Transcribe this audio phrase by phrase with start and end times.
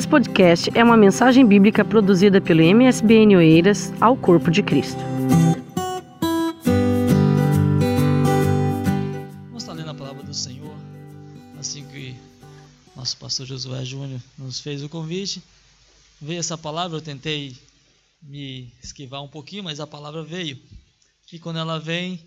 [0.00, 4.98] Esse podcast é uma mensagem bíblica produzida pelo MSBN Oeiras ao Corpo de Cristo.
[9.44, 10.74] Vamos estar lendo a palavra do Senhor,
[11.58, 12.16] assim que
[12.96, 15.42] nosso pastor Josué Júnior nos fez o convite.
[16.18, 17.54] Veio essa palavra, eu tentei
[18.22, 20.58] me esquivar um pouquinho, mas a palavra veio.
[21.30, 22.24] E quando ela vem,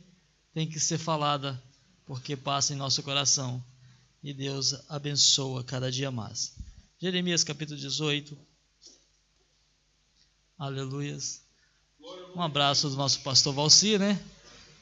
[0.53, 1.59] tem que ser falada,
[2.05, 3.59] porque passa em nosso coração.
[4.23, 6.53] E Deus abençoa cada dia mais.
[7.03, 8.37] Jeremias capítulo 18.
[10.57, 11.41] Aleluias.
[12.33, 14.17] Um abraço do nosso pastor Valci, né?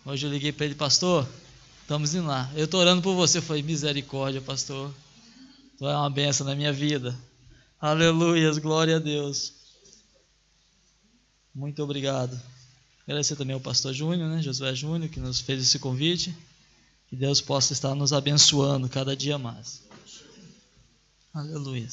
[0.05, 1.27] Hoje eu liguei para ele, pastor,
[1.81, 2.47] estamos indo lá.
[2.55, 3.41] Eu estou orando por você.
[3.41, 4.93] Foi misericórdia, pastor.
[5.79, 7.17] Tu é uma benção na minha vida.
[7.79, 9.53] Aleluias, glória a Deus.
[11.55, 12.39] Muito obrigado.
[13.01, 16.37] Agradecer também ao pastor Júnior, né, Josué Júnior, que nos fez esse convite.
[17.09, 19.81] Que Deus possa estar nos abençoando cada dia mais.
[21.33, 21.89] Aleluia.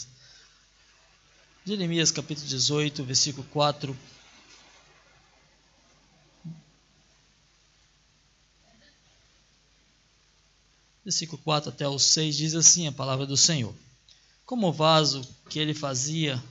[1.68, 3.94] Jeremias capítulo 18, versículo 4.
[11.04, 13.74] Versículo 4 até o 6 diz assim a palavra do Senhor.
[14.46, 16.42] Como o vaso que ele fazia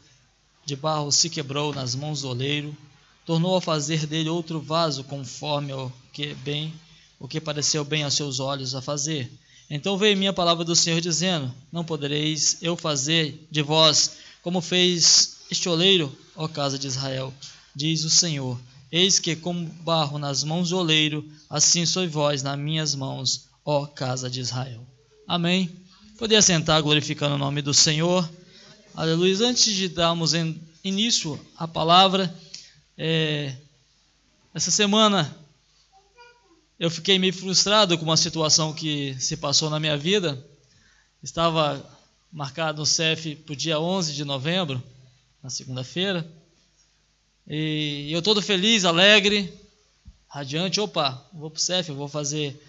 [0.68, 2.78] de barro se quebrou nas mãos do oleiro,
[3.26, 6.72] tornou a fazer dele outro vaso conforme o que bem
[7.20, 9.32] o que pareceu bem aos seus olhos a fazer.
[9.68, 15.40] Então veio minha palavra do Senhor dizendo: Não podereis eu fazer de vós como fez
[15.52, 17.34] este oleiro, ó casa de Israel,
[17.76, 18.58] diz o Senhor.
[18.90, 23.86] Eis que como barro nas mãos do oleiro, assim sois vós nas minhas mãos, ó
[23.86, 24.88] casa de Israel.
[25.28, 25.70] Amém.
[26.18, 28.26] Poder sentar glorificando o nome do Senhor.
[28.96, 29.46] Aleluia.
[29.46, 30.32] Antes de darmos
[30.82, 32.34] início à palavra,
[32.98, 33.54] é,
[34.54, 35.30] essa semana
[36.80, 40.42] eu fiquei meio frustrado com uma situação que se passou na minha vida.
[41.22, 41.97] Estava
[42.32, 44.82] marcado no CEF para o dia 11 de novembro,
[45.42, 46.30] na segunda-feira.
[47.48, 49.54] E eu todo feliz, alegre,
[50.28, 50.80] radiante.
[50.80, 52.62] Opa, vou para o CEF, vou fazer,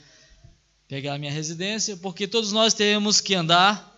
[0.87, 3.97] pegar a minha residência, porque todos nós temos que andar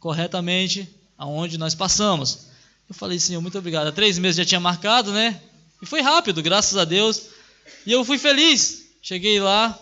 [0.00, 2.48] corretamente aonde nós passamos.
[2.88, 3.88] Eu falei, Senhor, muito obrigado.
[3.88, 5.40] Há três meses já tinha marcado, né?
[5.80, 7.28] E foi rápido, graças a Deus.
[7.86, 8.86] E eu fui feliz.
[9.02, 9.78] Cheguei lá,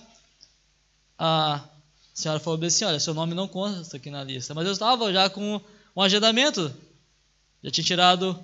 [1.18, 1.64] a
[2.16, 4.54] senhora falou assim: olha, seu nome não consta aqui na lista.
[4.54, 5.60] Mas eu estava já com
[5.94, 6.74] um agendamento.
[7.62, 8.42] Já tinha tirado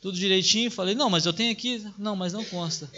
[0.00, 0.70] tudo direitinho.
[0.70, 1.84] Falei: não, mas eu tenho aqui.
[1.98, 2.88] Não, mas não consta.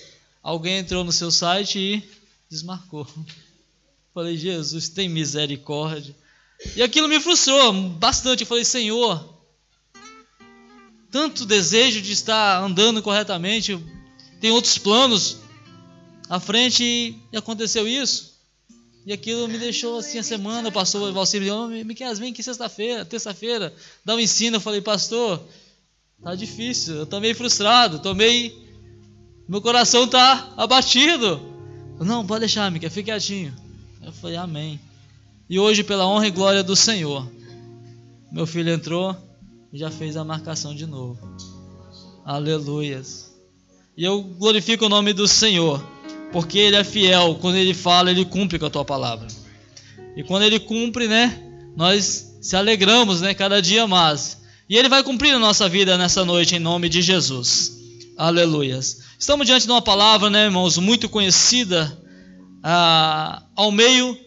[0.43, 2.10] Alguém entrou no seu site e
[2.50, 3.09] desmarcou.
[4.12, 6.15] Falei: Jesus, tem misericórdia.
[6.76, 8.43] E aquilo me frustrou bastante.
[8.43, 9.38] Eu falei: Senhor,
[11.10, 13.82] tanto desejo de estar andando corretamente,
[14.38, 15.38] tem outros planos
[16.28, 18.28] à frente e aconteceu isso.
[19.07, 23.05] E aquilo me deixou assim a semana, passou o Valcir me Miquel, vem que sexta-feira,
[23.05, 24.57] terça-feira, dá um ensino.
[24.57, 25.43] Eu falei, pastor,
[26.23, 28.53] tá difícil, eu tô meio frustrado, tô meio.
[29.49, 31.41] Meu coração tá abatido.
[32.01, 33.55] Não, pode deixar, Miquel, fique quietinho.
[34.03, 34.79] Eu falei, amém.
[35.49, 37.27] E hoje, pela honra e glória do Senhor,
[38.31, 39.17] meu filho entrou,
[39.73, 41.19] já fez a marcação de novo.
[42.25, 43.35] Aleluias.
[43.97, 45.83] E eu glorifico o nome do Senhor,
[46.33, 47.39] porque Ele é fiel.
[47.41, 49.27] Quando Ele fala, Ele cumpre com a tua palavra.
[50.16, 51.41] E quando Ele cumpre, né,
[51.77, 54.38] nós se alegramos, né, cada dia mais.
[54.69, 57.78] E Ele vai cumprir a nossa vida nessa noite, em nome de Jesus.
[58.17, 59.00] Aleluias.
[59.19, 61.97] Estamos diante de uma palavra, né, irmãos, muito conhecida
[62.62, 64.19] ah, ao meio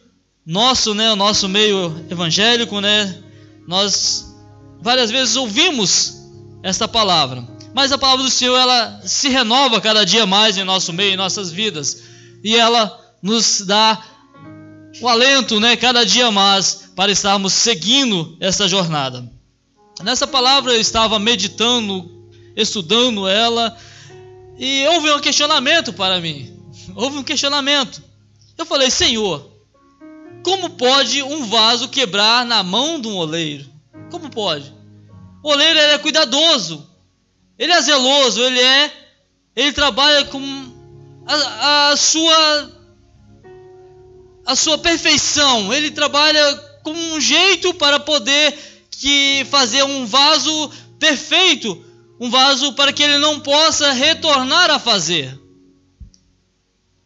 [0.45, 3.21] nosso, né, o nosso meio evangélico, né.
[3.67, 4.33] Nós
[4.81, 6.21] várias vezes ouvimos
[6.63, 10.91] esta palavra, mas a palavra do Senhor ela se renova cada dia mais em nosso
[10.91, 12.03] meio, em nossas vidas,
[12.43, 14.01] e ela nos dá
[14.99, 19.29] o alento, né, cada dia mais para estarmos seguindo essa jornada.
[20.03, 23.77] Nessa palavra eu estava meditando, estudando ela,
[24.57, 26.55] e houve um questionamento para mim.
[26.95, 28.01] Houve um questionamento.
[28.57, 29.49] Eu falei, Senhor,
[30.43, 33.65] como pode um vaso quebrar na mão de um oleiro?
[34.09, 34.73] Como pode?
[35.43, 36.87] O oleiro é cuidadoso,
[37.61, 38.91] ele é zeloso, ele é,
[39.55, 40.41] ele trabalha com
[41.27, 42.71] a, a sua
[44.43, 45.71] a sua perfeição.
[45.71, 48.57] Ele trabalha com um jeito para poder
[48.89, 51.85] que fazer um vaso perfeito,
[52.19, 55.39] um vaso para que ele não possa retornar a fazer.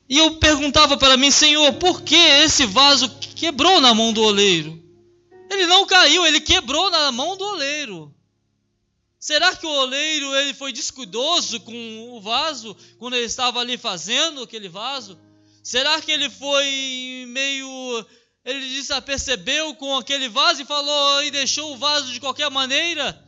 [0.08, 4.82] E eu perguntava para mim, Senhor, por que esse vaso quebrou na mão do oleiro?
[5.52, 8.15] Ele não caiu, ele quebrou na mão do oleiro.
[9.26, 14.44] Será que o oleiro ele foi descuidoso com o vaso quando ele estava ali fazendo
[14.44, 15.20] aquele vaso?
[15.64, 18.06] Será que ele foi meio
[18.46, 22.52] ele disse, ah, percebeu com aquele vaso e falou e deixou o vaso de qualquer
[22.52, 23.20] maneira.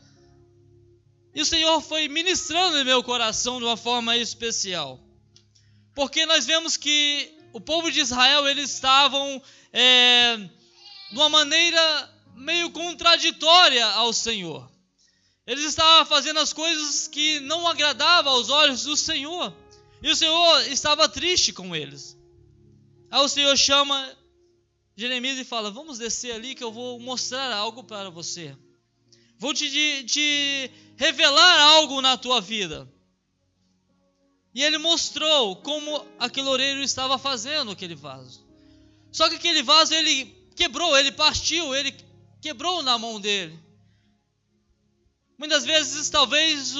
[1.33, 4.99] E o Senhor foi ministrando em meu coração de uma forma especial.
[5.95, 9.41] Porque nós vemos que o povo de Israel, eles estavam
[9.73, 14.76] é, de uma maneira meio contraditória ao Senhor.
[15.47, 19.53] Eles estavam fazendo as coisas que não agradavam aos olhos do Senhor.
[20.03, 22.17] E o Senhor estava triste com eles.
[23.09, 24.13] Aí o Senhor chama
[24.93, 28.57] Jeremias e fala: Vamos descer ali que eu vou mostrar algo para você.
[29.39, 32.85] Vou te, te revelar algo na tua vida.
[34.53, 38.45] E ele mostrou como aquele orelho estava fazendo aquele vaso.
[39.13, 41.95] Só que aquele vaso ele quebrou, ele partiu, ele
[42.41, 43.57] quebrou na mão dele.
[45.37, 46.73] Muitas vezes, talvez,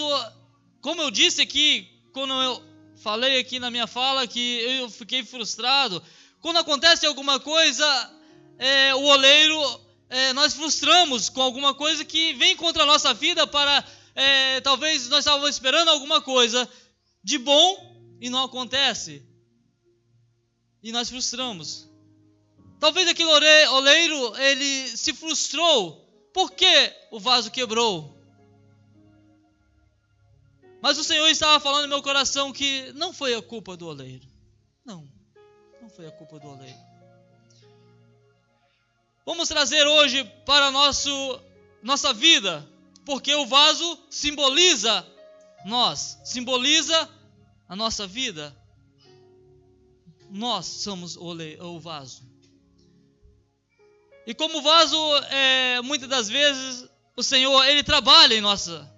[0.81, 2.63] como eu disse aqui, quando eu
[2.97, 6.01] falei aqui na minha fala, que eu fiquei frustrado.
[6.41, 7.85] Quando acontece alguma coisa,
[8.57, 13.45] é, o oleiro, é, nós frustramos com alguma coisa que vem contra a nossa vida
[13.45, 16.67] para, é, talvez nós estávamos esperando alguma coisa
[17.23, 19.23] de bom e não acontece.
[20.81, 21.87] E nós frustramos.
[22.79, 23.29] Talvez aquele
[23.69, 26.03] oleiro, ele se frustrou.
[26.33, 28.16] Por que o vaso quebrou?
[30.87, 34.25] Mas o Senhor estava falando no meu coração que não foi a culpa do oleiro.
[34.85, 35.05] Não,
[35.81, 36.79] não foi a culpa do oleiro.
[39.25, 41.41] Vamos trazer hoje para nosso,
[41.83, 42.65] nossa vida,
[43.05, 45.05] porque o vaso simboliza
[45.65, 47.09] nós, simboliza
[47.67, 48.55] a nossa vida.
[50.29, 52.23] Nós somos o, vaso.
[54.25, 54.97] E como vaso,
[55.31, 58.95] é, muitas das vezes, o Senhor, Ele trabalha em nossa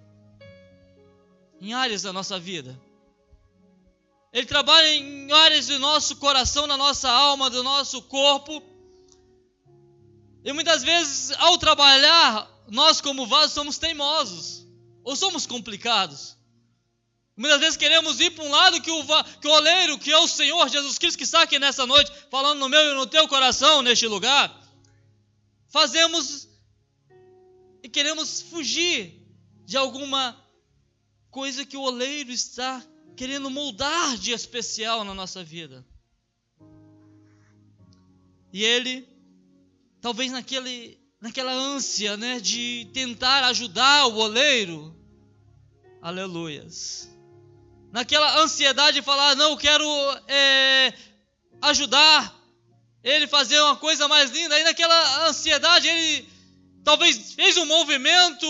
[1.60, 2.80] em áreas da nossa vida.
[4.32, 8.62] Ele trabalha em áreas do nosso coração, da nossa alma, do nosso corpo.
[10.44, 14.66] E muitas vezes, ao trabalhar, nós, como vasos, somos teimosos
[15.02, 16.36] ou somos complicados.
[17.36, 19.04] Muitas vezes queremos ir para um lado que o,
[19.40, 22.58] que o oleiro, que é o Senhor Jesus Cristo, que está aqui nessa noite, falando
[22.58, 24.54] no meu e no teu coração, neste lugar.
[25.68, 26.48] Fazemos
[27.82, 29.26] e queremos fugir
[29.64, 30.36] de alguma
[31.30, 32.84] coisa que o oleiro está
[33.16, 35.84] querendo moldar de especial na nossa vida.
[38.52, 39.08] E ele,
[40.00, 44.96] talvez naquele, naquela ânsia né, de tentar ajudar o oleiro,
[46.02, 47.08] aleluias,
[47.92, 49.86] naquela ansiedade de falar, não, quero
[50.26, 50.92] é,
[51.62, 52.36] ajudar
[53.04, 56.28] ele fazer uma coisa mais linda, aí naquela ansiedade ele
[56.84, 58.46] talvez fez um movimento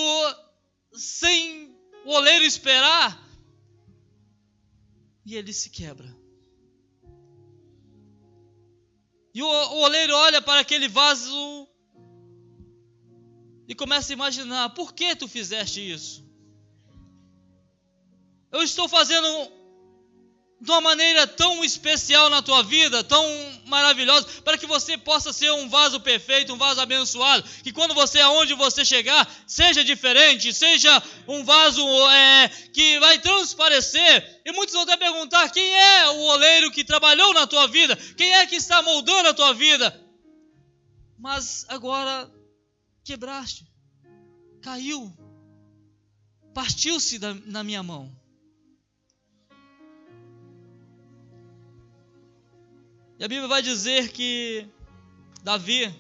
[0.92, 1.59] sem
[2.04, 3.20] o oleiro esperar
[5.24, 6.16] e ele se quebra.
[9.32, 11.68] E o, o oleiro olha para aquele vaso
[13.68, 16.28] e começa a imaginar: por que tu fizeste isso?
[18.50, 19.59] Eu estou fazendo
[20.60, 23.24] de uma maneira tão especial na tua vida, tão
[23.64, 28.20] maravilhosa, para que você possa ser um vaso perfeito, um vaso abençoado, que quando você,
[28.20, 34.42] aonde você chegar, seja diferente, seja um vaso é, que vai transparecer.
[34.44, 37.96] E muitos vão até perguntar: quem é o oleiro que trabalhou na tua vida?
[38.16, 39.98] Quem é que está moldando a tua vida?
[41.18, 42.30] Mas agora
[43.02, 43.66] quebraste,
[44.60, 45.10] caiu,
[46.52, 48.19] partiu-se na minha mão.
[53.20, 54.66] E a Bíblia vai dizer que
[55.44, 55.94] Davi,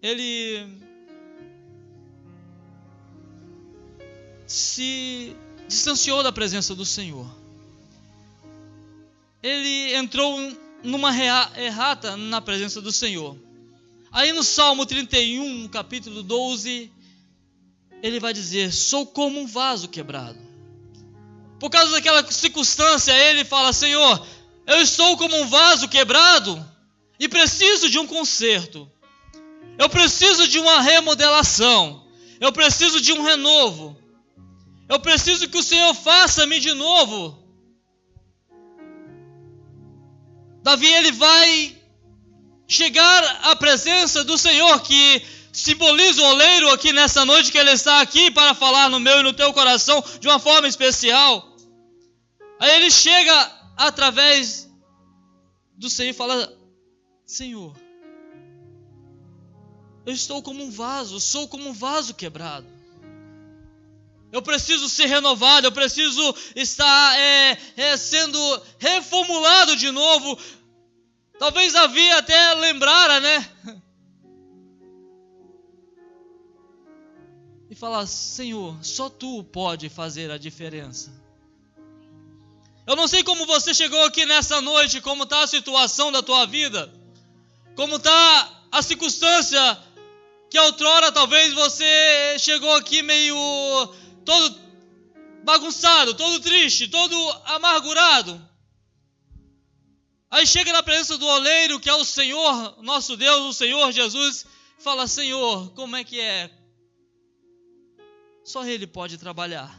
[0.00, 0.64] ele
[4.46, 5.34] se
[5.66, 7.26] distanciou da presença do Senhor.
[9.42, 10.38] Ele entrou
[10.84, 11.10] numa
[11.56, 13.36] errata na presença do Senhor.
[14.12, 16.88] Aí no Salmo 31, capítulo 12,
[18.00, 20.38] ele vai dizer: Sou como um vaso quebrado.
[21.58, 24.24] Por causa daquela circunstância, ele fala: Senhor,
[24.66, 26.64] eu estou como um vaso quebrado
[27.18, 28.90] e preciso de um conserto.
[29.78, 32.06] Eu preciso de uma remodelação.
[32.40, 33.96] Eu preciso de um renovo.
[34.88, 37.42] Eu preciso que o Senhor faça-me de novo.
[40.62, 41.76] Davi ele vai
[42.66, 48.00] chegar à presença do Senhor que simboliza o oleiro aqui nessa noite que ele está
[48.00, 51.54] aqui para falar no meu e no teu coração de uma forma especial.
[52.58, 54.70] Aí ele chega através
[55.76, 56.52] do Senhor fala:
[57.24, 57.76] Senhor,
[60.06, 62.66] eu estou como um vaso, sou como um vaso quebrado.
[64.30, 68.38] Eu preciso ser renovado, eu preciso estar é, é, sendo
[68.78, 70.36] reformulado de novo.
[71.38, 73.50] Talvez Davi até lembrara, né?
[77.70, 81.23] E falar: Senhor, só tu pode fazer a diferença.
[82.86, 86.46] Eu não sei como você chegou aqui nessa noite, como está a situação da tua
[86.46, 86.92] vida,
[87.74, 89.78] como está a circunstância
[90.50, 93.36] que outrora talvez você chegou aqui meio
[94.24, 94.60] todo
[95.42, 98.40] bagunçado, todo triste, todo amargurado.
[100.30, 104.46] Aí chega na presença do oleiro, que é o Senhor, nosso Deus, o Senhor Jesus,
[104.78, 106.50] fala: Senhor, como é que é?
[108.44, 109.74] Só Ele pode trabalhar,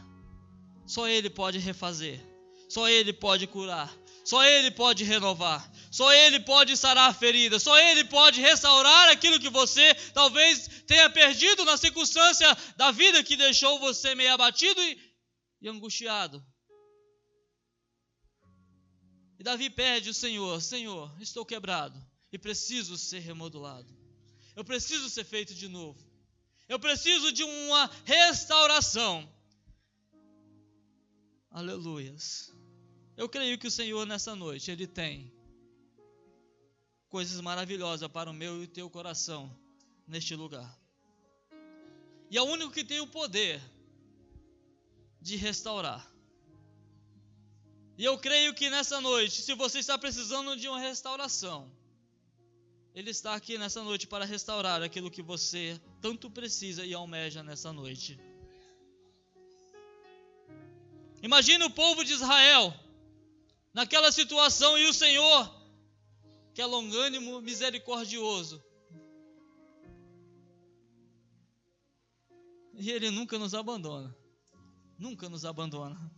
[0.86, 2.20] só Ele pode refazer,
[2.68, 3.94] só Ele pode curar,
[4.24, 9.40] só Ele pode renovar, só Ele pode sarar a ferida, só Ele pode restaurar aquilo
[9.40, 12.46] que você talvez tenha perdido na circunstância
[12.76, 14.98] da vida que deixou você meio abatido e,
[15.62, 16.44] e angustiado.
[19.38, 23.94] E Davi pede o Senhor: Senhor, estou quebrado e preciso ser remodulado.
[24.54, 26.04] Eu preciso ser feito de novo.
[26.68, 29.30] Eu preciso de uma restauração.
[31.50, 32.55] Aleluias.
[33.16, 35.32] Eu creio que o Senhor nessa noite, Ele tem
[37.08, 39.50] coisas maravilhosas para o meu e o teu coração
[40.06, 40.78] neste lugar.
[42.30, 43.60] E é o único que tem o poder
[45.20, 46.06] de restaurar.
[47.96, 51.72] E eu creio que nessa noite, se você está precisando de uma restauração,
[52.94, 57.72] Ele está aqui nessa noite para restaurar aquilo que você tanto precisa e almeja nessa
[57.72, 58.20] noite.
[61.22, 62.85] Imagine o povo de Israel
[63.76, 65.54] naquela situação e o Senhor,
[66.54, 68.64] que é longânimo, misericordioso.
[72.72, 74.16] E Ele nunca nos abandona.
[74.98, 76.10] Nunca nos abandona.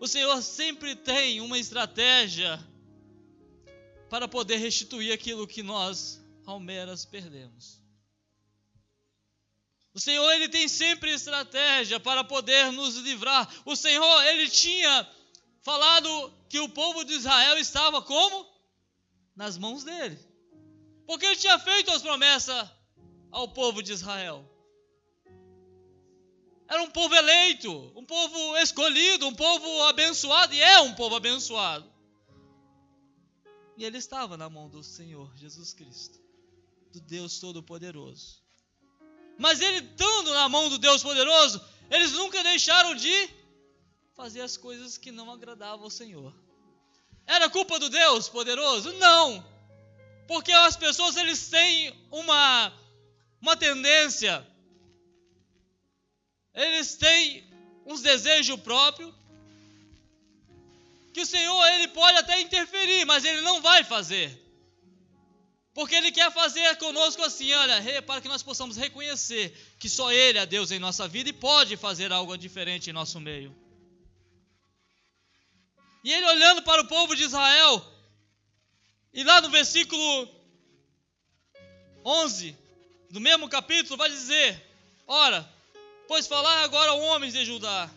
[0.00, 2.58] O Senhor sempre tem uma estratégia
[4.08, 7.82] para poder restituir aquilo que nós, Almeras, perdemos.
[9.92, 13.46] O Senhor, Ele tem sempre estratégia para poder nos livrar.
[13.66, 15.19] O Senhor, Ele tinha
[15.62, 18.46] falado que o povo de Israel estava como?
[19.34, 20.18] Nas mãos dele.
[21.06, 22.68] Porque Ele tinha feito as promessas
[23.30, 24.44] ao povo de Israel.
[26.68, 31.90] Era um povo eleito, um povo escolhido, um povo abençoado, e é um povo abençoado.
[33.76, 36.20] E ele estava na mão do Senhor Jesus Cristo,
[36.92, 38.40] do Deus Todo-Poderoso.
[39.36, 43.28] Mas ele estando na mão do Deus Poderoso, eles nunca deixaram de
[44.20, 46.34] fazer as coisas que não agradavam ao Senhor.
[47.26, 48.92] Era culpa do Deus Poderoso?
[48.94, 49.42] Não.
[50.28, 52.70] Porque as pessoas eles têm uma
[53.40, 54.46] uma tendência
[56.54, 57.44] eles têm
[57.86, 59.12] uns desejos próprios,
[61.14, 64.38] que o Senhor ele pode até interferir, mas ele não vai fazer.
[65.72, 70.38] Porque ele quer fazer conosco assim, olha, para que nós possamos reconhecer que só ele
[70.38, 73.54] é Deus em nossa vida e pode fazer algo diferente em nosso meio.
[76.02, 77.84] E ele olhando para o povo de Israel,
[79.12, 80.28] e lá no versículo
[82.04, 82.56] 11
[83.10, 84.66] do mesmo capítulo vai dizer:
[85.06, 85.48] Ora,
[86.10, 87.88] Pois falar agora homens de Judá.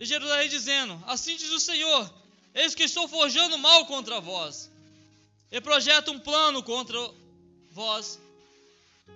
[0.00, 2.10] E Jerusalém dizendo: Assim diz o Senhor:
[2.54, 4.70] Eis que estou forjando mal contra vós,
[5.52, 6.98] e projeto um plano contra
[7.70, 8.18] vós.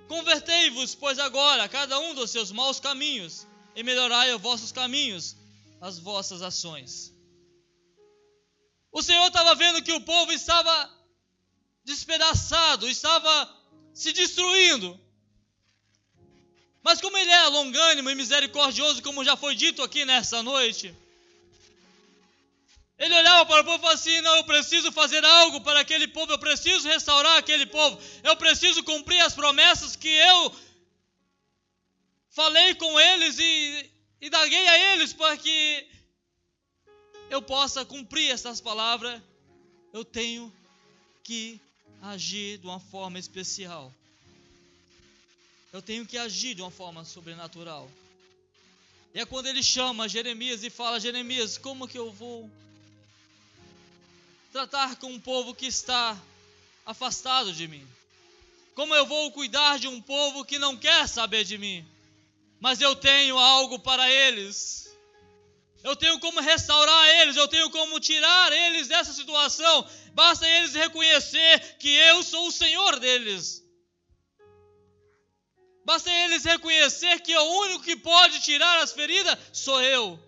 [0.07, 5.35] Convertei-vos, pois agora, cada um dos seus maus caminhos, e melhorai os vossos caminhos,
[5.85, 7.15] as vossas ações.
[8.91, 10.91] O Senhor estava vendo que o povo estava
[11.85, 13.55] despedaçado, estava
[13.93, 14.99] se destruindo.
[16.83, 20.95] Mas como ele é longânimo e misericordioso, como já foi dito aqui nessa noite,
[22.99, 26.09] ele olhava para o povo e falava assim: Não, eu preciso fazer algo para aquele
[26.09, 30.57] povo, eu preciso restaurar aquele povo, eu preciso cumprir as promessas que eu
[32.31, 33.94] falei com eles e,
[34.25, 35.87] e daguei a eles para que
[37.31, 39.21] eu possa cumprir essas palavras.
[39.93, 40.53] Eu tenho
[41.23, 41.61] que
[42.03, 43.93] agir de uma forma especial
[45.75, 47.91] eu tenho que agir de uma forma sobrenatural.
[49.13, 52.49] E é quando ele chama Jeremias e fala: Jeremias, como que eu vou
[54.53, 56.17] tratar com um povo que está
[56.87, 57.85] afastado de mim?
[58.77, 61.85] Como eu vou cuidar de um povo que não quer saber de mim?
[62.65, 64.91] Mas eu tenho algo para eles.
[65.83, 69.87] Eu tenho como restaurar eles, eu tenho como tirar eles dessa situação.
[70.15, 73.63] Basta eles reconhecer que eu sou o Senhor deles.
[75.85, 80.19] Basta eles reconhecer que o único que pode tirar as feridas sou eu.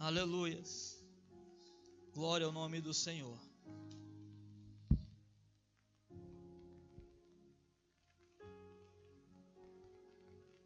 [0.00, 0.98] Aleluias.
[2.12, 3.43] Glória ao nome do Senhor.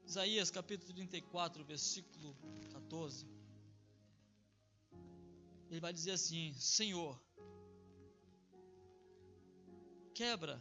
[0.08, 2.34] Isaías capítulo 34, versículo
[2.72, 3.26] 14.
[5.70, 7.20] Ele vai dizer assim: Senhor,
[10.14, 10.58] quebra,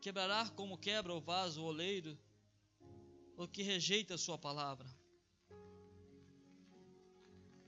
[0.00, 2.18] quebrará como quebra o vaso o oleiro,
[3.36, 4.88] o que rejeita a sua palavra.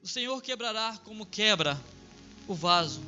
[0.03, 1.79] O Senhor quebrará como quebra
[2.49, 3.03] o vaso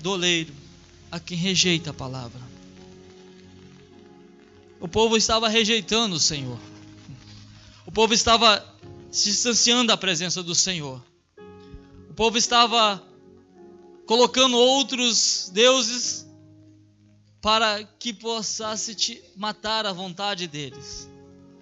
[0.00, 0.52] do oleiro,
[1.12, 2.51] a quem rejeita a palavra.
[4.82, 6.58] O povo estava rejeitando o Senhor.
[7.86, 8.66] O povo estava
[9.12, 11.00] se distanciando da presença do Senhor.
[12.10, 13.00] O povo estava
[14.06, 16.26] colocando outros deuses
[17.40, 21.08] para que possesse te matar a vontade deles.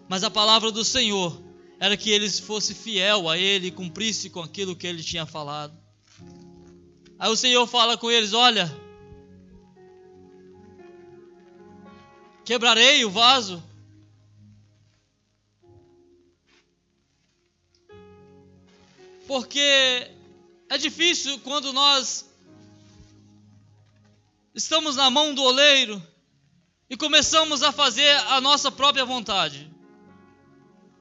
[0.09, 1.43] Mas a palavra do Senhor
[1.79, 5.77] era que eles fosse fiel a ele e cumprisse com aquilo que ele tinha falado.
[7.19, 8.75] Aí o Senhor fala com eles: "Olha,
[12.51, 13.63] Quebrarei o vaso.
[19.25, 20.11] Porque
[20.69, 22.29] é difícil quando nós
[24.53, 26.03] estamos na mão do oleiro
[26.89, 29.71] e começamos a fazer a nossa própria vontade.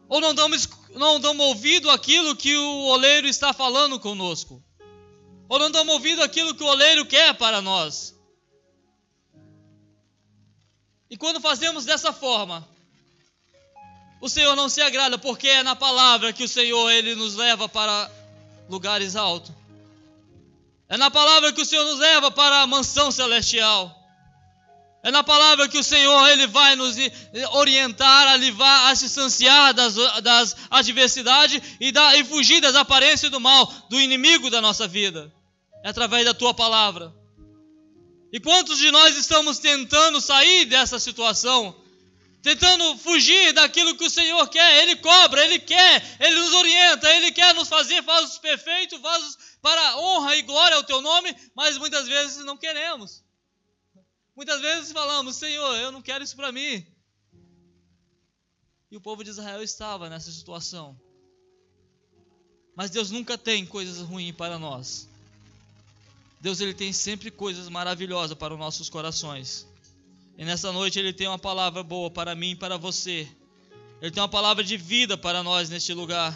[0.08, 4.64] Ou não damos, não damos ouvido àquilo que o oleiro está falando conosco.
[5.50, 8.19] Ou não damos ouvido àquilo que o oleiro quer para nós.
[11.10, 12.68] E quando fazemos dessa forma,
[14.22, 17.68] o Senhor não se agrada, porque é na palavra que o Senhor ele nos leva
[17.68, 18.12] para
[18.70, 19.52] lugares altos.
[20.88, 23.96] É na palavra que o Senhor nos leva para a mansão celestial.
[25.02, 26.96] É na palavra que o Senhor ele vai nos
[27.54, 33.40] orientar a livrar, a distanciar das, das adversidades e, da, e fugir das aparências do
[33.40, 35.32] mal, do inimigo da nossa vida.
[35.84, 37.14] É através da tua palavra.
[38.32, 41.76] E quantos de nós estamos tentando sair dessa situação?
[42.42, 47.32] Tentando fugir daquilo que o Senhor quer, Ele cobra, Ele quer, Ele nos orienta, Ele
[47.32, 52.08] quer nos fazer vasos perfeitos, vasos para honra e glória ao Teu nome, mas muitas
[52.08, 53.24] vezes não queremos.
[54.36, 56.86] Muitas vezes falamos, Senhor, eu não quero isso para mim.
[58.90, 61.00] E o povo de Israel estava nessa situação.
[62.74, 65.10] Mas Deus nunca tem coisas ruins para nós.
[66.40, 69.68] Deus ele tem sempre coisas maravilhosas para os nossos corações.
[70.38, 73.28] E nessa noite ele tem uma palavra boa para mim e para você.
[74.02, 76.34] Ele tem uma palavra de vida para nós neste lugar.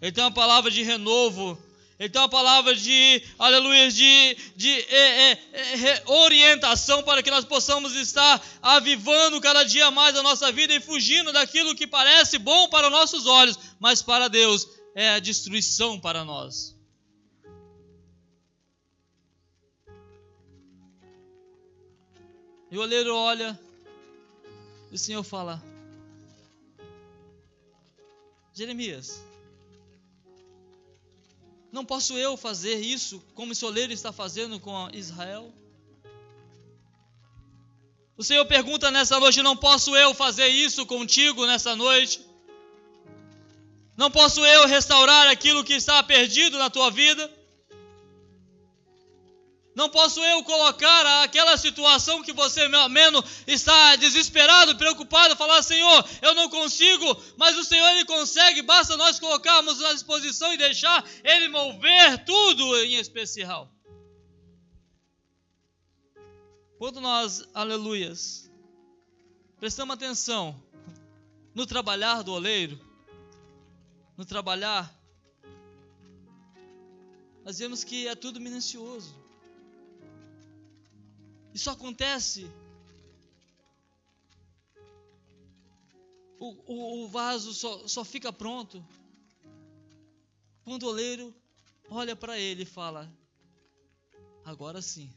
[0.00, 1.58] Ele tem uma palavra de renovo.
[1.98, 7.44] Ele tem uma palavra de, aleluia, de, de é, é, é, orientação para que nós
[7.44, 12.68] possamos estar avivando cada dia mais a nossa vida e fugindo daquilo que parece bom
[12.68, 16.73] para os nossos olhos, mas para Deus é a destruição para nós.
[22.74, 23.56] E o oleiro olha
[24.90, 25.62] e o Senhor fala:
[28.52, 29.24] Jeremias,
[31.70, 35.54] não posso eu fazer isso como esse oleiro está fazendo com Israel?
[38.16, 42.26] O Senhor pergunta nessa noite: não posso eu fazer isso contigo nessa noite?
[43.96, 47.32] Não posso eu restaurar aquilo que está perdido na tua vida?
[49.74, 56.32] Não posso eu colocar aquela situação que você menos está desesperado, preocupado, falar, Senhor, eu
[56.32, 61.48] não consigo, mas o Senhor ele consegue, basta nós colocarmos à disposição e deixar ele
[61.48, 63.68] mover tudo em especial.
[66.78, 68.48] Quando nós, aleluias,
[69.58, 70.62] prestamos atenção
[71.52, 72.78] no trabalhar do oleiro,
[74.16, 74.94] no trabalhar,
[77.44, 79.23] nós vemos que é tudo minucioso.
[81.54, 82.50] Isso acontece.
[86.40, 88.84] O, o, o vaso só, só fica pronto
[90.64, 91.32] quando o oleiro
[91.88, 93.08] olha para ele e fala:
[94.44, 95.08] Agora sim.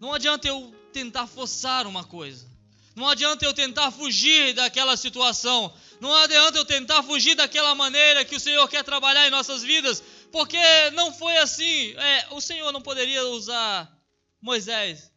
[0.00, 2.50] Não adianta eu tentar forçar uma coisa.
[2.96, 5.72] Não adianta eu tentar fugir daquela situação.
[6.00, 10.02] Não adianta eu tentar fugir daquela maneira que o Senhor quer trabalhar em nossas vidas.
[10.32, 10.58] Porque
[10.94, 11.92] não foi assim.
[11.92, 13.99] É, o Senhor não poderia usar
[14.40, 15.12] Moisés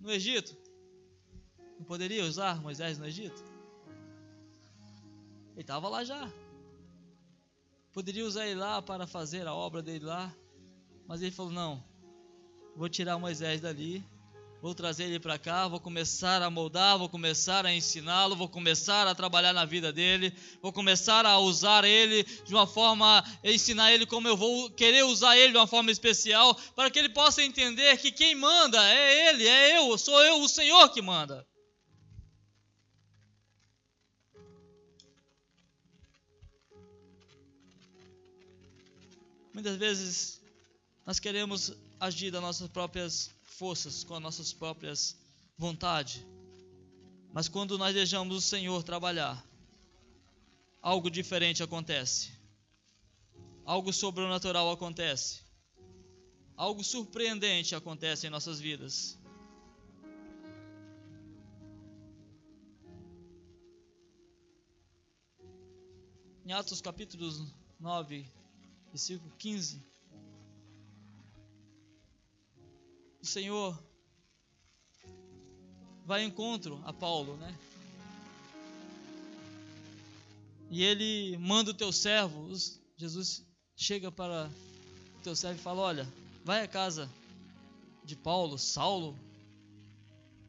[0.00, 0.56] no Egito?
[1.78, 3.42] Não poderia usar Moisés no Egito?
[5.52, 6.30] Ele estava lá já.
[7.92, 10.34] Poderia usar ele lá para fazer a obra dele lá.
[11.06, 11.84] Mas ele falou: Não,
[12.74, 14.04] vou tirar Moisés dali
[14.62, 19.08] Vou trazer ele para cá, vou começar a moldar, vou começar a ensiná-lo, vou começar
[19.08, 24.06] a trabalhar na vida dele, vou começar a usar ele de uma forma, ensinar ele
[24.06, 27.96] como eu vou querer usar ele de uma forma especial, para que ele possa entender
[27.96, 31.44] que quem manda é ele, é eu, sou eu, o Senhor que manda.
[39.52, 40.40] Muitas vezes
[41.04, 45.16] nós queremos agir das nossas próprias forças, com as nossas próprias
[45.56, 46.24] vontades.
[47.32, 49.42] Mas quando nós deixamos o Senhor trabalhar,
[50.80, 52.32] algo diferente acontece.
[53.64, 55.40] Algo sobrenatural acontece.
[56.56, 59.18] Algo surpreendente acontece em nossas vidas.
[66.44, 67.40] Em Atos capítulos
[67.78, 68.26] 9,
[68.90, 69.91] versículo 15.
[73.22, 73.80] O Senhor
[76.04, 77.56] vai em encontro a Paulo, né?
[80.68, 82.48] E ele manda o teu servo,
[82.96, 84.50] Jesus chega para
[85.18, 86.12] o teu servo e fala: Olha,
[86.44, 87.08] vai à casa
[88.04, 89.16] de Paulo, Saulo,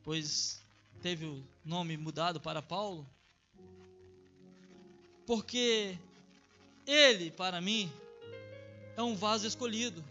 [0.04, 0.60] pois
[1.00, 3.08] teve o nome mudado para Paulo,
[5.28, 5.96] porque
[6.88, 7.92] ele, para mim,
[8.98, 10.04] é um vaso escolhido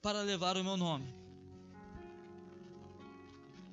[0.00, 1.14] para levar o meu nome.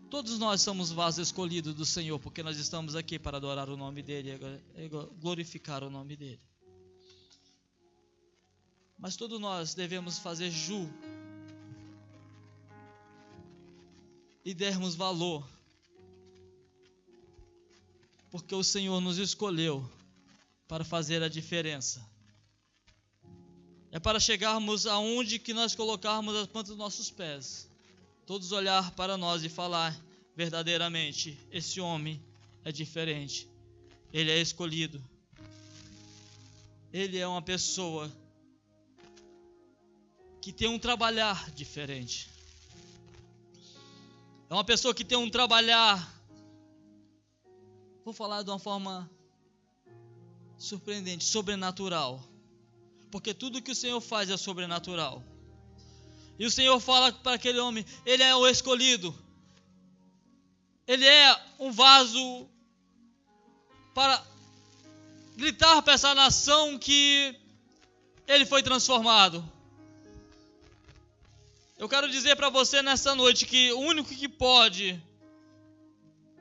[0.09, 4.01] Todos nós somos vasos escolhidos do Senhor, porque nós estamos aqui para adorar o nome
[4.01, 4.39] dEle
[4.75, 6.41] e glorificar o nome dEle.
[8.97, 10.89] Mas todos nós devemos fazer ju
[14.43, 15.47] e dermos valor,
[18.31, 19.87] porque o Senhor nos escolheu
[20.67, 22.16] para fazer a diferença.
[23.97, 27.67] É para chegarmos aonde que nós colocarmos as plantas dos nossos pés.
[28.27, 29.99] Todos olhar para nós e falar
[30.35, 32.21] verdadeiramente: esse homem
[32.63, 33.49] é diferente.
[34.13, 35.03] Ele é escolhido.
[36.93, 38.15] Ele é uma pessoa
[40.39, 42.29] que tem um trabalhar diferente.
[44.47, 45.97] É uma pessoa que tem um trabalhar.
[48.05, 49.09] Vou falar de uma forma
[50.55, 52.36] surpreendente, sobrenatural
[53.11, 55.23] porque tudo que o Senhor faz é sobrenatural.
[56.39, 59.13] E o Senhor fala para aquele homem: ele é o escolhido,
[60.85, 62.47] ele é um vaso
[63.93, 64.23] para
[65.35, 67.35] gritar para essa nação que
[68.27, 69.43] ele foi transformado.
[71.77, 74.99] Eu quero dizer para você nessa noite que o único que pode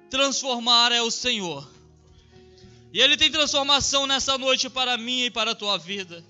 [0.09, 1.69] transformar é o Senhor.
[2.93, 6.25] E Ele tem transformação nessa noite para mim e para a tua vida.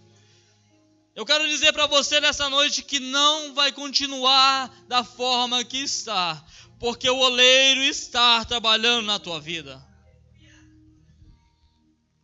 [1.16, 6.44] Eu quero dizer para você nessa noite que não vai continuar da forma que está,
[6.79, 9.83] porque o oleiro está trabalhando na tua vida.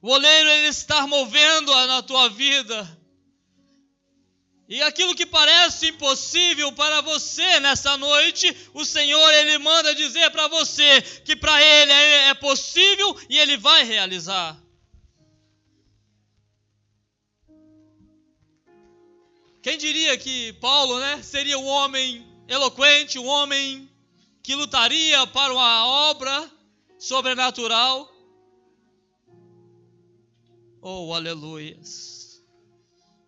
[0.02, 2.98] O oleiro ele está movendo na tua vida.
[4.68, 10.48] E aquilo que parece impossível para você nessa noite, o Senhor ele manda dizer para
[10.48, 14.61] você que para ele é, é possível e ele vai realizar.
[19.62, 23.88] Quem diria que Paulo, né, seria um homem eloquente, um homem
[24.42, 26.50] que lutaria para uma obra
[26.98, 28.12] sobrenatural?
[30.80, 31.78] Oh, aleluia!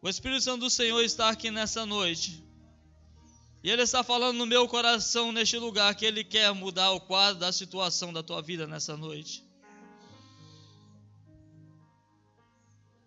[0.02, 2.44] O Espírito Santo do Senhor está aqui nessa noite.
[3.62, 7.38] E Ele está falando no meu coração, neste lugar, que Ele quer mudar o quadro
[7.38, 9.42] da situação da tua vida nessa noite.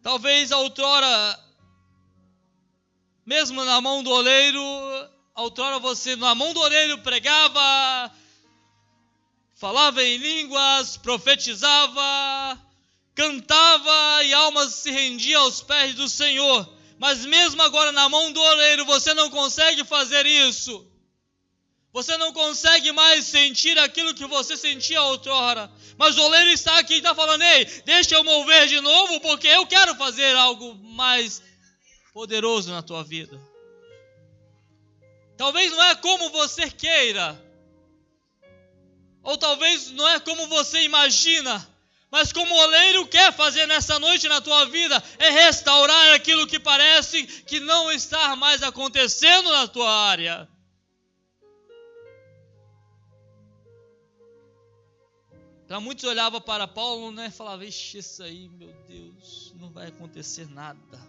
[0.01, 1.46] Talvez outrora
[3.27, 4.61] mesmo na mão do oleiro,
[5.35, 8.09] outrora você na mão do oleiro pregava,
[9.53, 12.57] falava em línguas, profetizava,
[13.13, 16.73] cantava e almas se rendiam aos pés do Senhor.
[16.97, 20.89] Mas mesmo agora na mão do oleiro você não consegue fazer isso.
[21.91, 25.69] Você não consegue mais sentir aquilo que você sentia outrora.
[25.97, 29.47] Mas o oleiro está aqui e está falando: Ei, deixa eu mover de novo, porque
[29.47, 31.41] eu quero fazer algo mais
[32.17, 33.39] poderoso na tua vida.
[35.37, 37.39] Talvez não é como você queira,
[39.21, 41.55] ou talvez não é como você imagina,
[42.09, 46.59] mas como o oleiro quer fazer nessa noite na tua vida, é restaurar aquilo que
[46.59, 50.49] parece que não está mais acontecendo na tua área.
[55.67, 60.49] Para muitos olhava para Paulo, né, falava: "Ixi, isso aí, meu Deus, não vai acontecer
[60.49, 61.06] nada".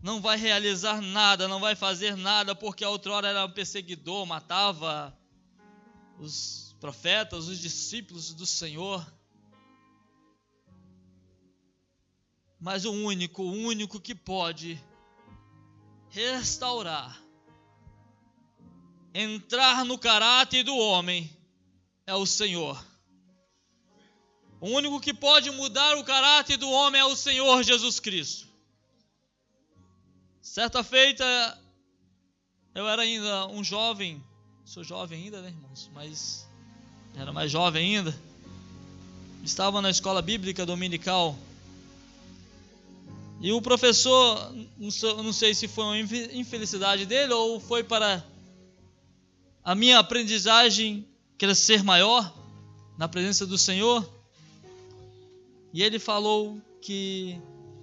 [0.00, 5.16] Não vai realizar nada, não vai fazer nada, porque a outrora era um perseguidor, matava
[6.18, 9.04] os profetas, os discípulos do Senhor.
[12.60, 14.82] Mas o único, o único que pode
[16.08, 17.20] restaurar,
[19.12, 21.30] entrar no caráter do homem,
[22.06, 22.82] é o Senhor.
[24.60, 28.47] O único que pode mudar o caráter do homem é o Senhor Jesus Cristo.
[30.48, 31.24] Certa feita,
[32.74, 34.24] eu era ainda um jovem,
[34.64, 35.90] sou jovem ainda, né, irmãos?
[35.92, 36.48] Mas
[37.14, 38.18] era mais jovem ainda.
[39.44, 41.38] Estava na escola bíblica dominical.
[43.42, 48.24] E o professor, não sei se foi uma infelicidade dele ou foi para
[49.62, 51.06] a minha aprendizagem
[51.36, 52.34] crescer maior
[52.96, 54.02] na presença do Senhor.
[55.74, 57.38] E ele falou que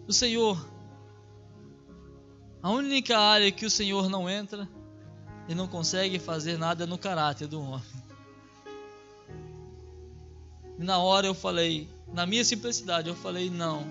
[0.07, 0.74] o Senhor,
[2.65, 4.67] a única área que o Senhor não entra
[5.47, 7.85] e não consegue fazer nada é no caráter do homem.
[10.79, 13.85] E na hora eu falei, na minha simplicidade, eu falei: não.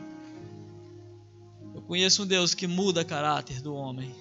[1.73, 4.13] Eu conheço um Deus que muda o caráter do homem.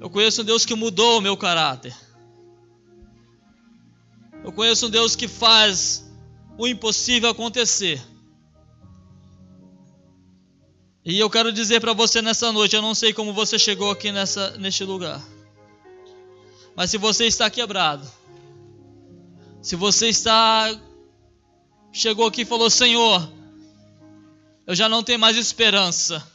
[0.00, 1.94] Eu conheço um Deus que mudou o meu caráter.
[4.42, 6.10] Eu conheço um Deus que faz
[6.56, 8.02] o impossível acontecer.
[11.08, 14.10] E eu quero dizer para você nessa noite, eu não sei como você chegou aqui
[14.10, 15.24] nessa, neste lugar.
[16.74, 18.04] Mas se você está quebrado,
[19.62, 20.76] se você está
[21.92, 23.30] chegou aqui e falou: "Senhor,
[24.66, 26.26] eu já não tenho mais esperança.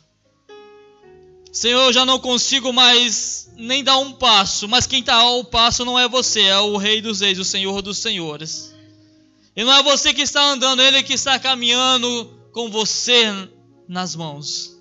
[1.51, 5.83] Senhor, eu já não consigo mais nem dar um passo, mas quem está ao passo
[5.83, 8.73] não é você, é o Rei dos Reis, o Senhor dos Senhores.
[9.53, 13.49] E não é você que está andando, ele que está caminhando com você
[13.91, 14.71] nas mãos.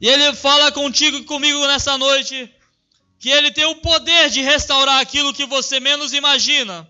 [0.00, 2.48] E Ele fala contigo e comigo nessa noite
[3.18, 6.88] que Ele tem o poder de restaurar aquilo que você menos imagina.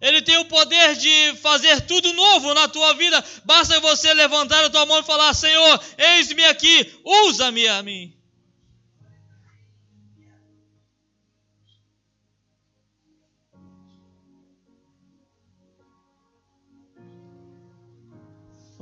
[0.00, 3.24] Ele tem o poder de fazer tudo novo na tua vida.
[3.44, 8.12] Basta você levantar a tua mão e falar: Senhor, eis-me aqui, usa-me a mim.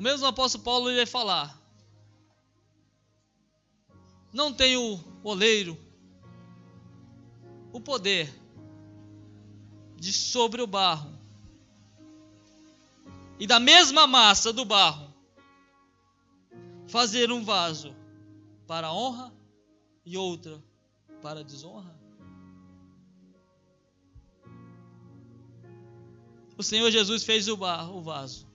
[0.02, 1.56] O mesmo apóstolo Paulo ia falar:
[4.32, 5.78] Não tem o oleiro
[7.72, 8.28] o poder
[9.94, 11.16] de sobre o barro
[13.38, 15.08] e da mesma massa do barro
[16.88, 17.94] fazer um vaso
[18.66, 19.32] para honra
[20.04, 20.60] e outra
[21.22, 21.96] para desonra?
[26.58, 28.51] O Senhor Jesus fez o barro, o vaso.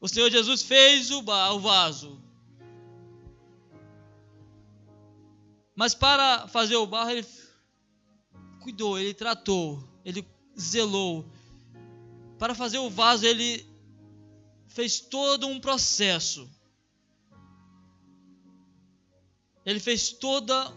[0.00, 2.22] O Senhor Jesus fez o, o vaso.
[5.74, 7.26] Mas para fazer o barro, ele
[8.60, 10.26] cuidou, ele tratou, ele
[10.58, 11.24] zelou.
[12.38, 13.66] Para fazer o vaso, ele
[14.66, 16.48] fez todo um processo.
[19.64, 20.72] Ele fez toda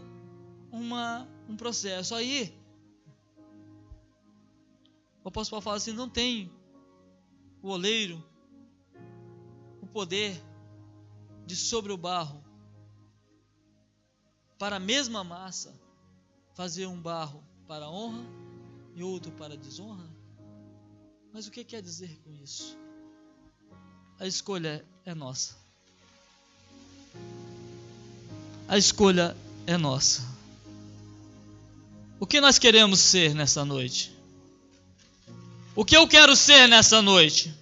[0.72, 2.16] uma um processo.
[2.16, 2.54] Aí
[5.24, 6.52] o apóstolo Paulo fala assim: não tem
[7.62, 8.31] o oleiro
[9.91, 10.41] poder
[11.45, 12.43] de sobre o barro,
[14.58, 15.73] para a mesma massa,
[16.54, 18.23] fazer um barro para honra
[18.95, 20.08] e outro para desonra?
[21.34, 22.77] Mas o que quer dizer com isso?
[24.19, 25.56] A escolha é nossa.
[28.67, 30.21] A escolha é nossa.
[32.19, 34.15] O que nós queremos ser nessa noite?
[35.75, 37.54] O que eu quero ser nessa noite?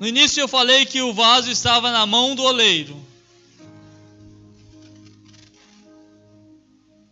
[0.00, 2.96] No início eu falei que o vaso estava na mão do oleiro.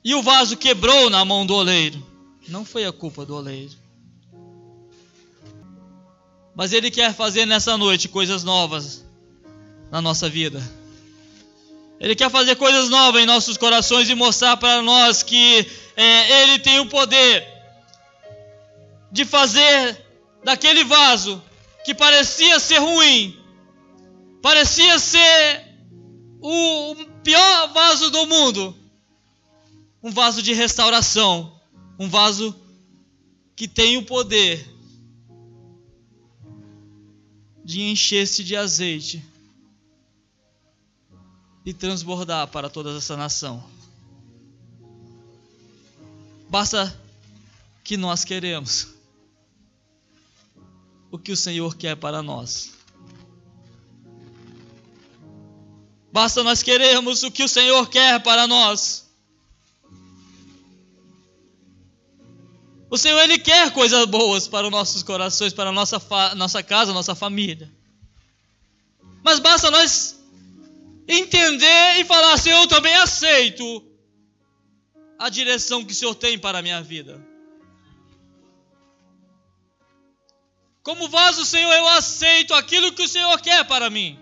[0.04, 2.04] E o vaso quebrou na mão do oleiro.
[2.46, 3.74] Não foi a culpa do oleiro.
[6.54, 9.04] Mas ele quer fazer nessa noite coisas novas
[9.90, 10.62] na nossa vida.
[11.98, 16.58] Ele quer fazer coisas novas em nossos corações e mostrar para nós que é, Ele
[16.58, 17.46] tem o poder
[19.10, 20.04] de fazer
[20.44, 21.42] daquele vaso
[21.86, 23.40] que parecia ser ruim,
[24.42, 25.64] parecia ser
[26.40, 28.76] o pior vaso do mundo,
[30.02, 31.60] um vaso de restauração,
[31.96, 32.52] um vaso
[33.54, 34.68] que tem o poder
[37.64, 39.24] de encher-se de azeite
[41.64, 43.62] e transbordar para toda essa nação.
[46.50, 47.00] Basta
[47.84, 48.95] que nós queremos.
[51.16, 52.72] O que o Senhor quer para nós.
[56.12, 59.06] Basta nós queremos o que o Senhor quer para nós.
[62.88, 66.00] O Senhor ele quer coisas boas para os nossos corações, para a nossa,
[66.36, 67.70] nossa casa, nossa família.
[69.24, 70.20] Mas basta nós
[71.08, 73.84] entender e falar: Senhor, eu também aceito
[75.18, 77.35] a direção que o Senhor tem para a minha vida.
[80.86, 84.16] Como vaso, Senhor, eu aceito aquilo que o Senhor quer para mim.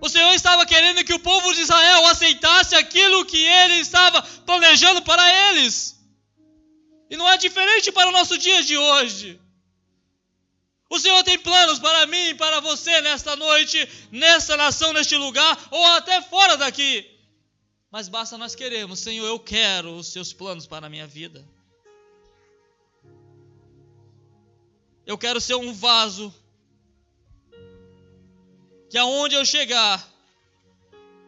[0.00, 5.00] O Senhor estava querendo que o povo de Israel aceitasse aquilo que ele estava planejando
[5.02, 5.96] para eles.
[7.08, 9.40] E não é diferente para o nosso dia de hoje.
[10.90, 15.56] O Senhor tem planos para mim e para você nesta noite, nesta nação, neste lugar,
[15.70, 17.08] ou até fora daqui.
[17.88, 21.46] Mas basta nós queremos, Senhor, eu quero os seus planos para a minha vida.
[25.06, 26.32] Eu quero ser um vaso
[28.88, 30.06] que aonde eu chegar,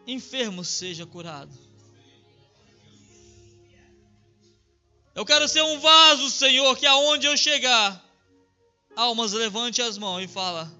[0.05, 1.51] enfermo seja curado.
[5.15, 8.03] Eu quero ser um vaso, Senhor, que aonde eu chegar,
[8.95, 10.71] almas levante as mãos e fala: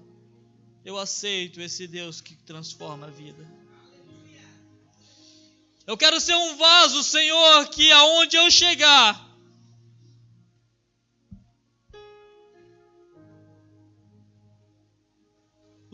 [0.84, 3.44] Eu aceito esse Deus que transforma a vida.
[5.86, 9.25] Eu quero ser um vaso, Senhor, que aonde eu chegar,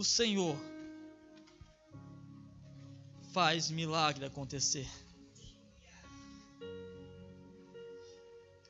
[0.02, 0.56] o Senhor
[3.32, 4.88] faz milagre acontecer.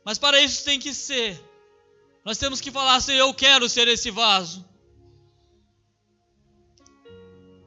[0.04, 1.40] Mas para isso tem que ser.
[2.22, 4.62] Nós temos que falar assim: eu quero ser esse vaso.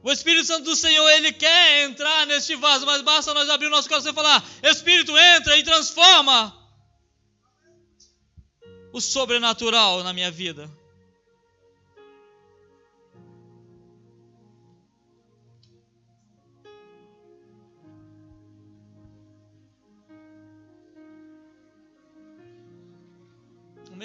[0.00, 3.70] O Espírito Santo do Senhor, ele quer entrar neste vaso, mas basta nós abrir o
[3.70, 6.56] nosso coração e falar: Espírito, entra e transforma
[8.92, 10.70] o sobrenatural na minha vida.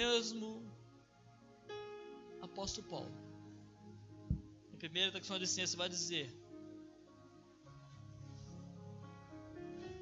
[0.02, 0.68] Mesmo
[2.40, 3.12] apóstolo Paulo,
[4.72, 6.28] em 1 Tessalonicenses vai dizer: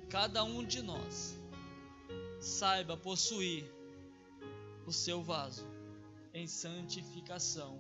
[0.09, 1.39] Cada um de nós
[2.41, 3.71] saiba possuir
[4.87, 5.67] o seu vaso
[6.33, 7.79] em santificação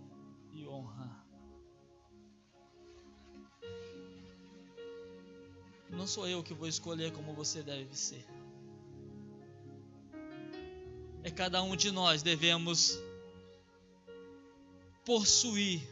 [0.52, 1.10] e honra.
[5.88, 8.39] Não sou eu que vou escolher como você deve ser
[11.22, 12.98] é cada um de nós devemos
[15.04, 15.82] possuir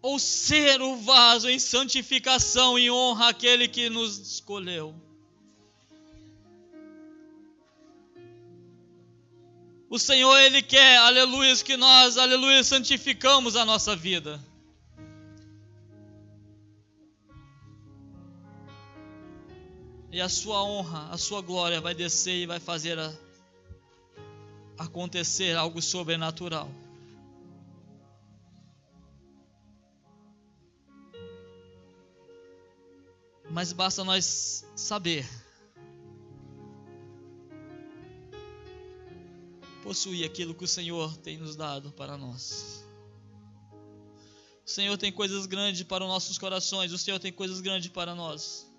[0.00, 4.94] ou ser o vaso em santificação e honra aquele que nos escolheu.
[9.88, 14.42] O Senhor, Ele quer, aleluia, que nós, aleluia, santificamos a nossa vida.
[20.12, 23.10] E a sua honra, a sua glória vai descer e vai fazer a,
[24.76, 26.70] acontecer algo sobrenatural.
[33.50, 35.26] Mas basta nós saber
[39.82, 42.84] possuir aquilo que o Senhor tem nos dado para nós.
[44.64, 48.14] O Senhor tem coisas grandes para os nossos corações, o Senhor tem coisas grandes para
[48.14, 48.71] nós.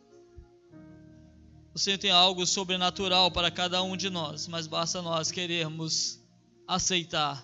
[1.74, 6.20] O Senhor tem algo sobrenatural para cada um de nós, mas basta nós querermos
[6.68, 7.44] aceitar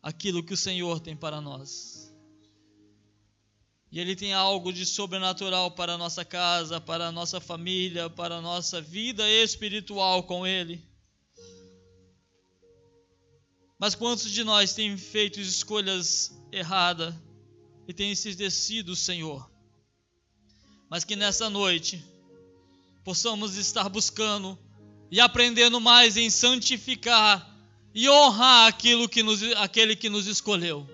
[0.00, 2.14] aquilo que o Senhor tem para nós.
[3.90, 8.36] E Ele tem algo de sobrenatural para a nossa casa, para a nossa família, para
[8.36, 10.86] a nossa vida espiritual com Ele.
[13.76, 17.12] Mas quantos de nós têm feito escolhas erradas
[17.88, 19.50] e têm se esquecido o Senhor?
[20.88, 22.04] Mas que nessa noite
[23.08, 24.58] possamos estar buscando
[25.10, 27.58] e aprendendo mais em santificar
[27.94, 30.86] e honrar aquilo que nos, aquele que nos escolheu.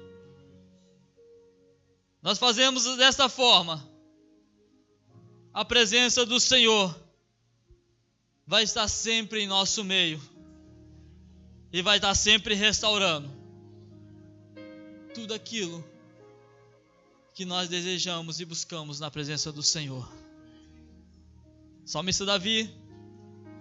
[2.22, 3.84] Nós fazemos desta forma,
[5.53, 6.97] a presença do Senhor
[8.47, 10.22] vai estar sempre em nosso meio
[11.72, 13.28] e vai estar sempre restaurando
[15.12, 15.84] tudo aquilo
[17.34, 20.24] que nós desejamos e buscamos na presença do Senhor.
[21.85, 22.72] Salmista Davi,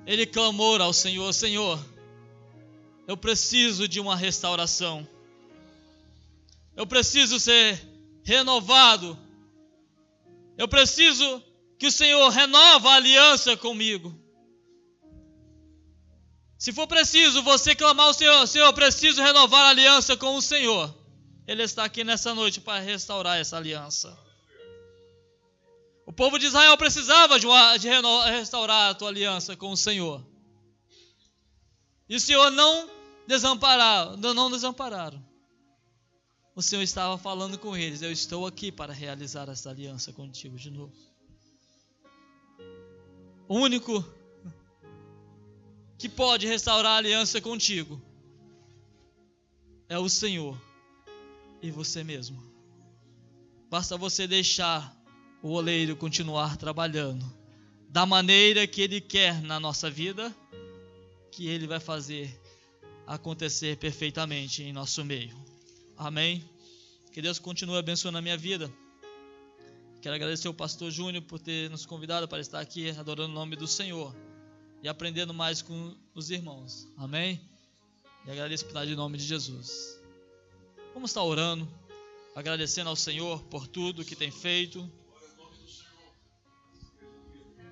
[0.06, 1.84] ele clamou ao Senhor: Senhor,
[3.08, 5.08] eu preciso de uma restauração.
[6.76, 7.80] Eu preciso ser
[8.24, 9.18] renovado.
[10.58, 11.44] Eu preciso
[11.78, 14.18] que o Senhor renova a aliança comigo.
[16.58, 20.42] Se for preciso você clamar ao Senhor, Senhor, eu preciso renovar a aliança com o
[20.42, 20.96] Senhor.
[21.46, 24.18] Ele está aqui nessa noite para restaurar essa aliança.
[26.06, 27.48] O povo de Israel precisava de,
[28.30, 30.26] restaurar a tua aliança com o Senhor.
[32.10, 32.90] E o Senhor não
[34.36, 35.24] não desampararam.
[36.56, 40.70] O Senhor estava falando com eles: Eu estou aqui para realizar essa aliança contigo de
[40.70, 40.94] novo.
[43.48, 44.04] O único
[45.98, 48.02] que pode restaurar a aliança contigo
[49.88, 50.60] é o Senhor
[51.62, 52.44] e você mesmo.
[53.70, 54.96] Basta você deixar
[55.44, 57.24] o oleiro continuar trabalhando
[57.90, 60.34] da maneira que ele quer na nossa vida,
[61.30, 62.42] que ele vai fazer
[63.06, 65.36] acontecer perfeitamente em nosso meio.
[65.98, 66.44] Amém.
[67.12, 68.74] Que Deus continue abençoando a minha vida.
[70.02, 73.58] Quero agradecer ao pastor Júnior por ter nos convidado para estar aqui adorando o nome
[73.58, 74.16] do Senhor
[74.82, 76.88] e aprendendo mais com os irmãos.
[76.98, 77.40] Amém?
[78.26, 80.00] E agradeço por em nome de Jesus.
[80.94, 81.68] Vamos estar orando,
[82.34, 84.90] agradecendo ao Senhor por tudo que tem feito.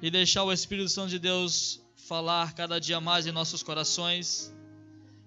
[0.01, 4.53] E deixar o Espírito Santo de Deus falar cada dia mais em nossos corações.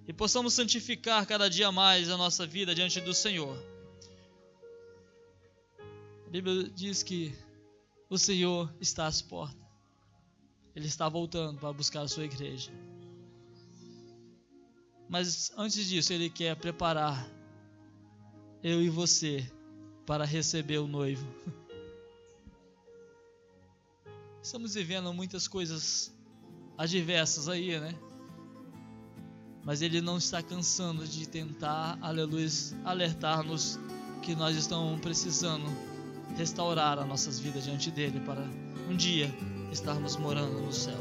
[0.07, 3.57] E possamos santificar cada dia mais a nossa vida diante do Senhor.
[6.27, 7.35] A Bíblia diz que
[8.11, 9.64] o Senhor está às portas.
[10.75, 12.70] Ele está voltando para buscar a sua igreja.
[15.09, 17.31] Mas antes disso, ele quer preparar
[18.62, 19.49] eu e você
[20.07, 21.27] para receber o noivo.
[24.45, 26.14] Estamos vivendo muitas coisas
[26.76, 27.95] adversas aí, né?
[29.64, 32.47] Mas ele não está cansando de tentar, aleluia,
[32.84, 33.80] alertar-nos
[34.20, 35.64] que nós estamos precisando
[36.36, 38.42] restaurar as nossas vidas diante dele para
[38.90, 39.34] um dia
[39.72, 41.01] estarmos morando no céu.